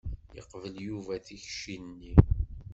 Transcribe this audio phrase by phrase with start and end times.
[0.35, 2.13] Yeqbel Yuba tikci-nni.